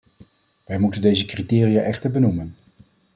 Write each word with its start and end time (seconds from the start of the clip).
Wij 0.65 0.79
moeten 0.79 1.01
deze 1.01 1.25
criteria 1.25 1.81
echter 1.81 2.11
benoemen. 2.11 2.55